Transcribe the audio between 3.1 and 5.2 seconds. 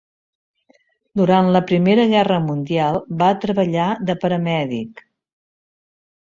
va treballar de paramèdic.